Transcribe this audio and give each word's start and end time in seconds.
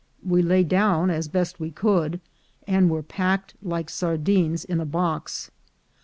We 0.25 0.41
lay 0.41 0.63
down 0.63 1.11
as 1.11 1.27
best 1.27 1.59
we 1.59 1.69
could, 1.69 2.19
and 2.67 2.89
were 2.89 3.03
packed 3.03 3.53
like 3.61 3.87
sardines 3.87 4.65
in 4.65 4.81
a 4.81 4.83
box. 4.87 5.51